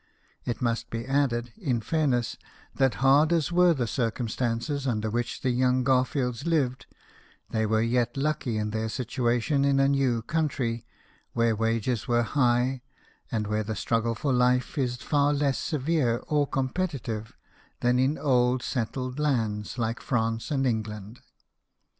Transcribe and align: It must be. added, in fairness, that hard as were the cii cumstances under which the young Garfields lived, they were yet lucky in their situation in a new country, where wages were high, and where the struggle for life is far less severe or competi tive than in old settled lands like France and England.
It 0.45 0.63
must 0.63 0.89
be. 0.89 1.05
added, 1.05 1.53
in 1.57 1.79
fairness, 1.79 2.35
that 2.73 2.95
hard 3.05 3.31
as 3.31 3.51
were 3.51 3.75
the 3.75 3.83
cii 3.85 4.09
cumstances 4.11 4.87
under 4.87 5.11
which 5.11 5.41
the 5.41 5.51
young 5.51 5.83
Garfields 5.83 6.43
lived, 6.47 6.87
they 7.51 7.67
were 7.67 7.83
yet 7.83 8.17
lucky 8.17 8.57
in 8.57 8.71
their 8.71 8.89
situation 8.89 9.63
in 9.63 9.79
a 9.79 9.87
new 9.87 10.23
country, 10.23 10.87
where 11.33 11.55
wages 11.55 12.07
were 12.07 12.23
high, 12.23 12.81
and 13.31 13.45
where 13.45 13.63
the 13.63 13.75
struggle 13.75 14.15
for 14.15 14.33
life 14.33 14.75
is 14.75 14.95
far 14.95 15.33
less 15.35 15.59
severe 15.59 16.17
or 16.27 16.47
competi 16.47 16.99
tive 16.99 17.37
than 17.81 17.99
in 17.99 18.17
old 18.17 18.63
settled 18.63 19.19
lands 19.19 19.77
like 19.77 20.01
France 20.01 20.49
and 20.49 20.65
England. 20.65 21.21